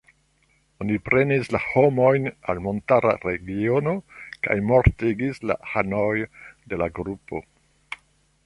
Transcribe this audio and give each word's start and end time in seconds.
Oni 0.83 0.95
prenis 1.09 1.49
la 1.55 1.59
homojn 1.65 2.25
al 2.53 2.63
montara 2.67 3.11
regiono 3.27 3.95
kaj 4.49 4.59
mortigis 4.73 5.43
la 5.51 5.61
anojn 5.83 6.27
de 6.73 6.81
la 6.85 6.93
grupo. 7.03 7.47